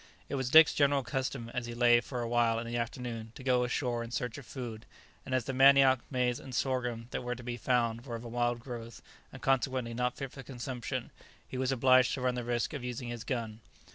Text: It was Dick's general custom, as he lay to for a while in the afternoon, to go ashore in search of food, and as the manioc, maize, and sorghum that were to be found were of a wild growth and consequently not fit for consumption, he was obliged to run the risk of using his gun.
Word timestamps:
It 0.29 0.33
was 0.33 0.49
Dick's 0.49 0.73
general 0.73 1.03
custom, 1.03 1.49
as 1.53 1.67
he 1.67 1.75
lay 1.75 1.97
to 1.97 2.01
for 2.01 2.23
a 2.23 2.27
while 2.27 2.57
in 2.57 2.65
the 2.65 2.75
afternoon, 2.75 3.33
to 3.35 3.43
go 3.43 3.63
ashore 3.63 4.03
in 4.03 4.09
search 4.09 4.39
of 4.39 4.47
food, 4.47 4.87
and 5.27 5.35
as 5.35 5.45
the 5.45 5.53
manioc, 5.53 5.99
maize, 6.09 6.39
and 6.39 6.55
sorghum 6.55 7.05
that 7.11 7.21
were 7.21 7.35
to 7.35 7.43
be 7.43 7.55
found 7.55 8.07
were 8.07 8.15
of 8.15 8.23
a 8.23 8.27
wild 8.27 8.59
growth 8.59 9.03
and 9.31 9.43
consequently 9.43 9.93
not 9.93 10.17
fit 10.17 10.31
for 10.31 10.41
consumption, 10.41 11.11
he 11.47 11.55
was 11.59 11.71
obliged 11.71 12.15
to 12.15 12.21
run 12.21 12.33
the 12.33 12.43
risk 12.43 12.73
of 12.73 12.83
using 12.83 13.09
his 13.09 13.23
gun. 13.23 13.59